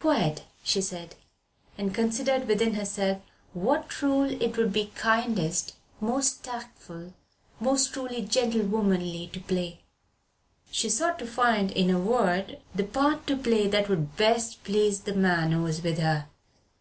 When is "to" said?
9.32-9.40, 11.18-11.26, 13.26-13.36